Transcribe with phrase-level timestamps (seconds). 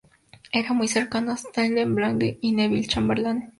[0.51, 3.49] Era muy cercano a Stanley Baldwin y Neville Chamberlain.